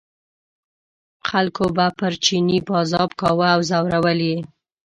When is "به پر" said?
1.77-2.13